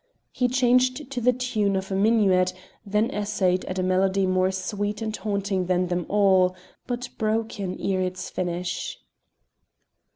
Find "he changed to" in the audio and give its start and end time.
0.31-1.21